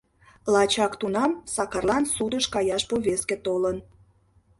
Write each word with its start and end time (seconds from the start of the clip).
Лачак 0.53 0.93
тунам 0.99 1.31
Сакарлан 1.55 2.03
судыш 2.15 2.45
каяш 2.53 2.83
повестке 2.91 3.35
толын. 3.45 3.77